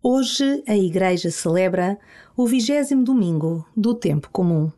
[0.00, 1.98] Hoje a Igreja celebra
[2.36, 4.70] o vigésimo domingo do Tempo Comum.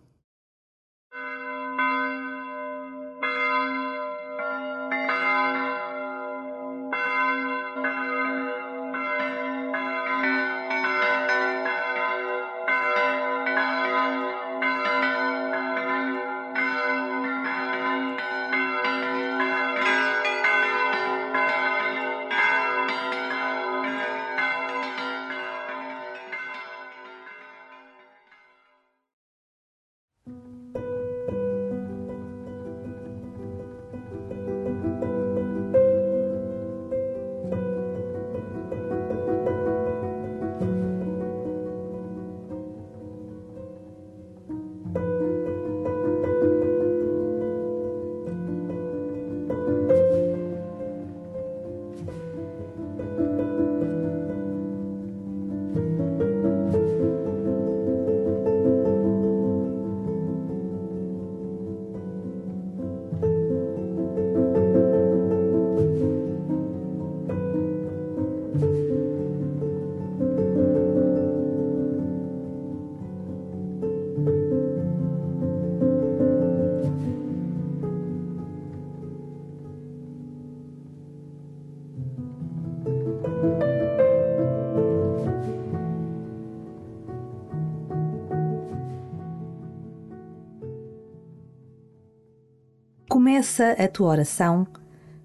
[93.61, 94.67] Começa a tua oração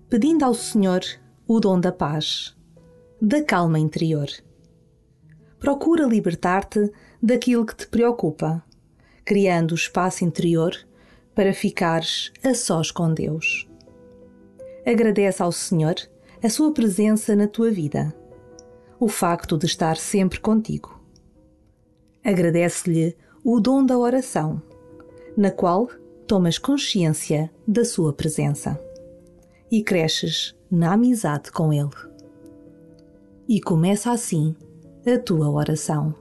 [0.10, 1.00] pedindo ao Senhor
[1.48, 2.54] o dom da paz,
[3.22, 4.28] da calma interior.
[5.58, 6.92] Procura libertar-te
[7.24, 8.62] daquilo que te preocupa,
[9.24, 10.76] criando o espaço interior
[11.34, 13.70] para ficares a sós com Deus.
[14.86, 15.96] Agradece ao Senhor
[16.44, 18.14] a sua presença na tua vida,
[19.00, 21.02] o facto de estar sempre contigo.
[22.22, 24.62] Agradece-lhe o dom da oração,
[25.38, 25.88] na qual
[26.28, 28.80] tomas consciência da sua presença
[29.72, 31.90] e cresces na amizade com Ele.
[33.48, 34.56] E começa assim
[35.06, 36.16] a tua oração.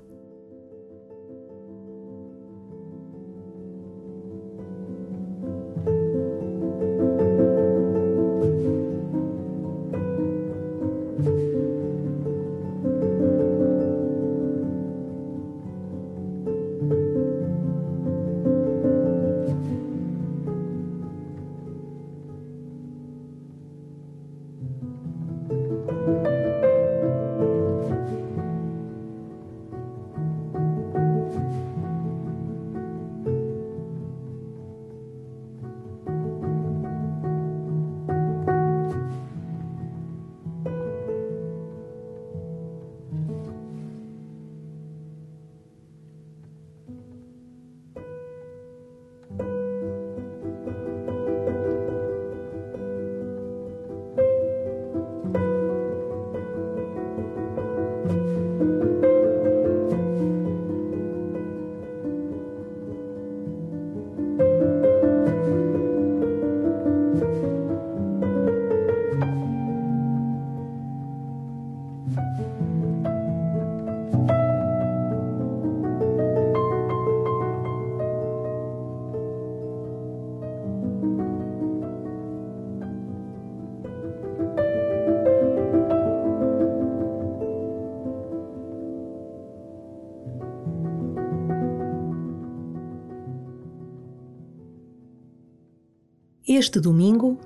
[96.56, 97.36] Este domingo,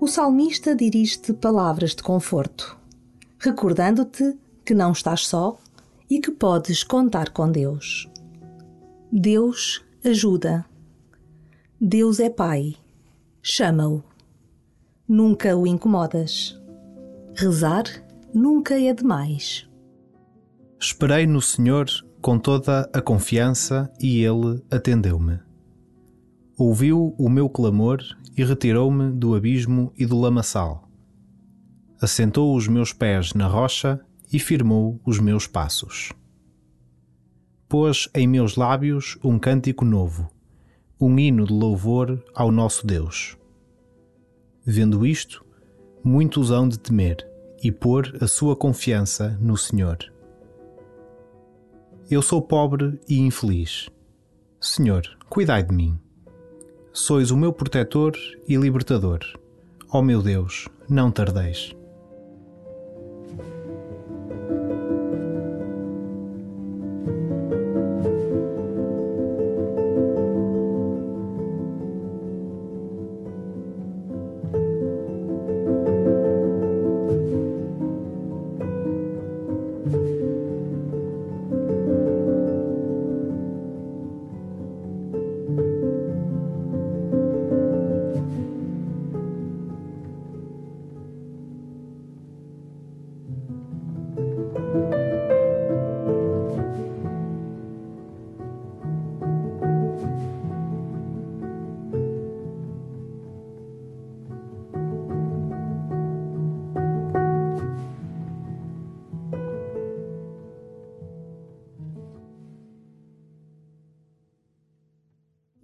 [0.00, 2.78] o salmista dirige-te palavras de conforto,
[3.36, 5.58] recordando-te que não estás só
[6.08, 8.08] e que podes contar com Deus.
[9.10, 10.64] Deus ajuda.
[11.80, 12.76] Deus é Pai.
[13.42, 14.04] Chama-o.
[15.08, 16.56] Nunca o incomodas.
[17.34, 17.86] Rezar
[18.32, 19.68] nunca é demais.
[20.78, 21.88] Esperei no Senhor
[22.20, 25.40] com toda a confiança e Ele atendeu-me.
[26.64, 27.98] Ouviu o meu clamor
[28.38, 30.88] e retirou-me do abismo e do lamaçal.
[32.00, 34.00] Assentou os meus pés na rocha
[34.32, 36.12] e firmou os meus passos.
[37.68, 40.30] Pôs em meus lábios um cântico novo,
[41.00, 43.36] um hino de louvor ao nosso Deus.
[44.64, 45.44] Vendo isto,
[46.04, 47.28] muitos hão de temer
[47.60, 49.98] e pôr a sua confiança no Senhor.
[52.08, 53.90] Eu sou pobre e infeliz.
[54.60, 55.98] Senhor, cuidai de mim
[56.92, 58.12] sois o meu protetor
[58.46, 59.20] e libertador.
[59.90, 61.74] Ó oh meu Deus, não tardeis.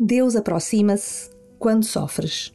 [0.08, 2.54] Deus aproxima-se quando sofres.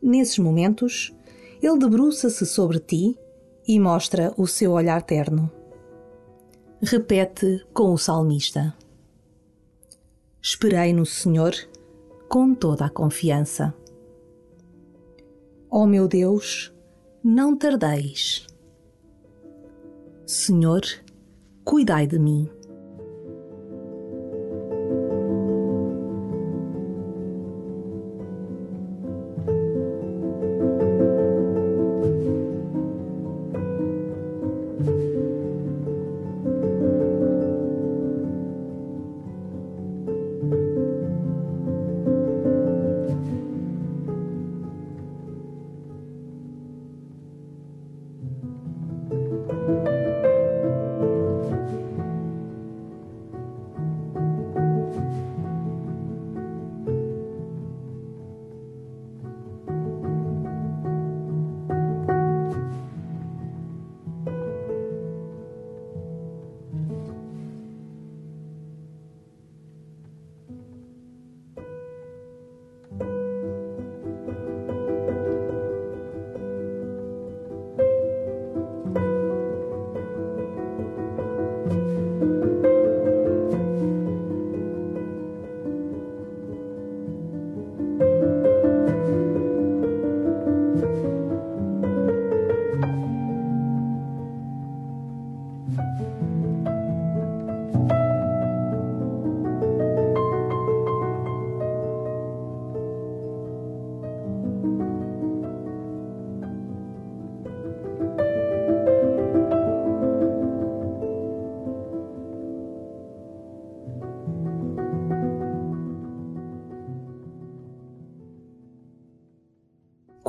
[0.00, 1.12] Nesses momentos,
[1.60, 3.18] Ele debruça-se sobre ti
[3.66, 5.50] e mostra o seu olhar terno.
[6.80, 8.72] Repete com o salmista:
[10.40, 11.54] Esperei no Senhor
[12.28, 13.74] com toda a confiança.
[15.68, 16.72] Ó oh meu Deus,
[17.20, 18.46] não tardeis.
[20.24, 20.82] Senhor,
[21.64, 22.48] cuidai de mim.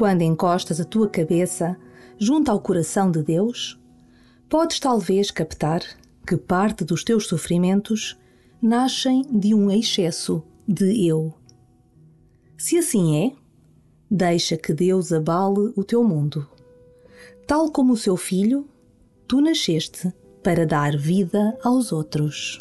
[0.06, 1.76] Quando encostas a tua cabeça
[2.20, 3.82] junto ao coração de Deus,
[4.48, 5.82] podes talvez captar
[6.28, 8.16] que parte dos teus sofrimentos
[8.62, 11.34] nascem de um excesso de eu.
[12.56, 13.32] Se assim é,
[14.08, 16.48] deixa que Deus abale o teu mundo.
[17.48, 18.70] Tal como o seu filho,
[19.28, 20.14] tu nasceste
[20.44, 22.60] para dar vida aos outros.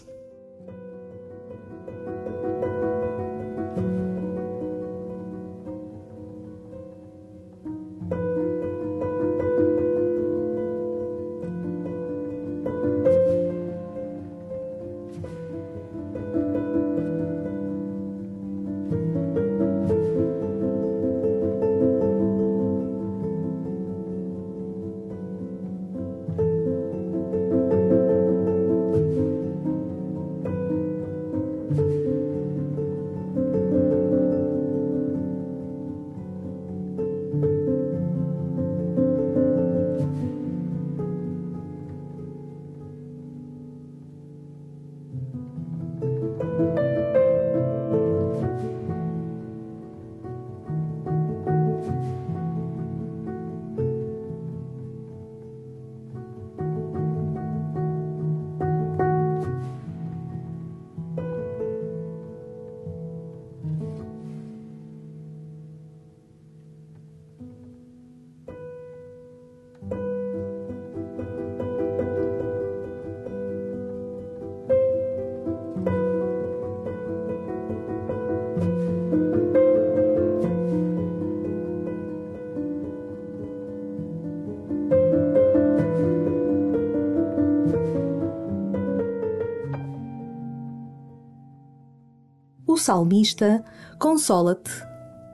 [92.84, 93.64] Salmista
[93.98, 94.70] consola-te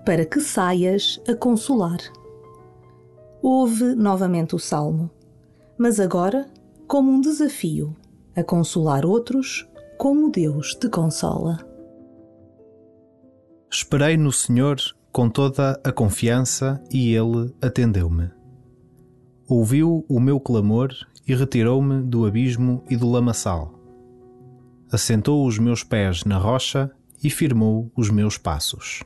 [0.06, 1.98] para que saias a consolar.
[3.42, 5.10] Ouve novamente o salmo,
[5.76, 6.48] mas agora
[6.86, 7.96] como um desafio
[8.36, 11.58] a consolar outros como Deus te consola.
[13.68, 14.76] Esperei no Senhor
[15.10, 18.30] com toda a confiança e Ele atendeu-me.
[19.48, 20.90] Ouviu o meu clamor
[21.26, 23.74] e retirou-me do abismo e do lamaçal.
[24.92, 26.92] Assentou os meus pés na rocha
[27.22, 29.02] e firmou os meus passos.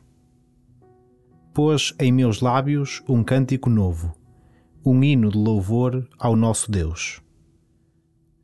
[1.52, 4.14] Pôs em meus lábios um cântico novo,
[4.84, 7.20] um hino de louvor ao nosso Deus.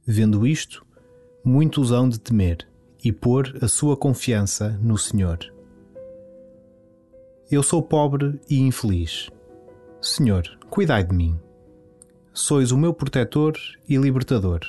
[0.07, 0.85] Vendo isto,
[1.45, 2.69] muitos hão de temer
[3.05, 5.39] e pôr a sua confiança no Senhor.
[7.50, 9.29] Eu sou pobre e infeliz.
[10.00, 11.39] Senhor, cuidai de mim.
[12.33, 13.55] Sois o meu protetor
[13.89, 14.61] e libertador.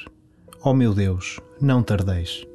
[0.64, 2.46] Ó oh meu Deus, não tardeis.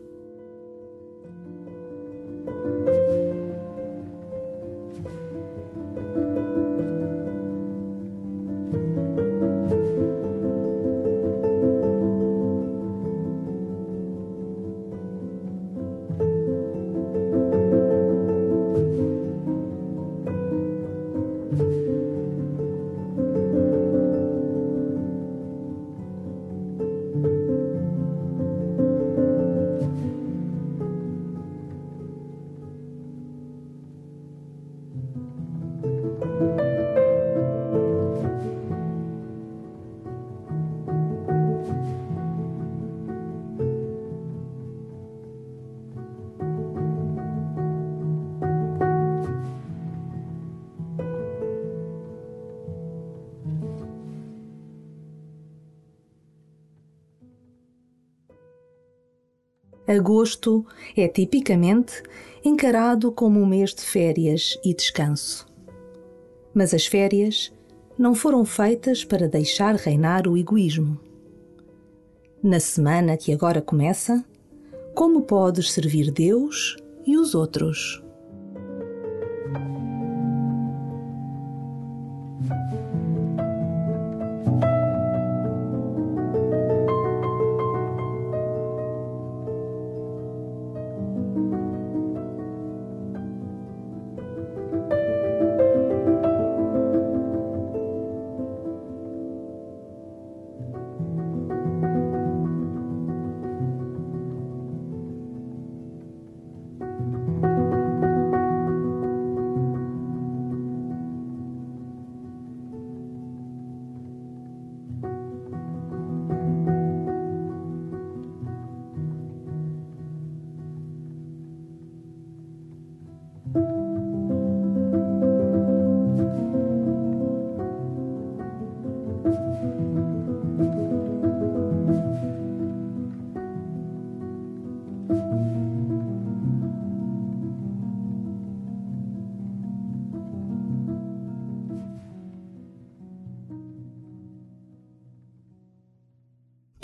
[59.87, 60.67] Agosto
[60.97, 62.03] é tipicamente
[62.45, 65.47] encarado como um mês de férias e descanso.
[66.53, 67.53] Mas as férias
[67.97, 70.99] não foram feitas para deixar reinar o egoísmo.
[72.43, 74.25] Na semana que agora começa,
[74.93, 76.77] como podes servir Deus
[77.07, 78.03] e os outros?